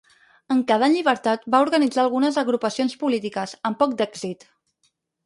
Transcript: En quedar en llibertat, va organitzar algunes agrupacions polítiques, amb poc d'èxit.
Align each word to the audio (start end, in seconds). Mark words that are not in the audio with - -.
En 0.53 0.61
quedar 0.69 0.87
en 0.91 0.93
llibertat, 0.99 1.43
va 1.55 1.59
organitzar 1.65 2.01
algunes 2.05 2.39
agrupacions 2.43 2.97
polítiques, 3.05 3.55
amb 3.71 3.79
poc 3.85 3.95
d'èxit. 4.01 4.49